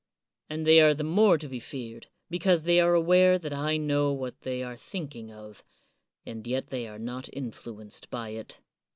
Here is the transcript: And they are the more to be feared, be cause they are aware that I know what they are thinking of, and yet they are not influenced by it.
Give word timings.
And 0.49 0.65
they 0.65 0.81
are 0.81 0.95
the 0.95 1.03
more 1.03 1.37
to 1.37 1.47
be 1.47 1.59
feared, 1.59 2.07
be 2.27 2.39
cause 2.39 2.63
they 2.63 2.79
are 2.79 2.95
aware 2.95 3.37
that 3.37 3.53
I 3.53 3.77
know 3.77 4.11
what 4.11 4.41
they 4.41 4.63
are 4.63 4.75
thinking 4.75 5.31
of, 5.31 5.63
and 6.25 6.47
yet 6.47 6.69
they 6.71 6.87
are 6.87 6.97
not 6.97 7.29
influenced 7.33 8.09
by 8.09 8.29
it. 8.29 8.57